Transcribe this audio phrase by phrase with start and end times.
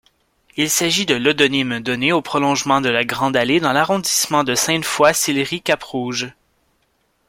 [0.57, 6.33] Il s'agit de l'odonyme donné au prolongement de la Grande-Allée dans l'arrondissement de Sainte-Foy-Sillery-Cap-Rouge.